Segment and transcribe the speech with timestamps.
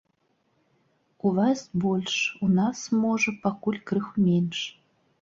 [1.25, 2.17] У вас больш,
[2.49, 4.69] у нас, можа, пакуль крыху менш.